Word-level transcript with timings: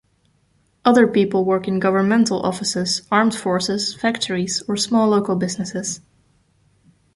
Other 0.83 1.05
people 1.07 1.45
work 1.45 1.67
in 1.67 1.77
governmental 1.79 2.41
offices, 2.41 3.03
armed 3.11 3.35
forces, 3.35 3.93
factories 3.93 4.63
or 4.67 4.75
small 4.75 5.07
local 5.07 5.35
businesses. 5.35 6.01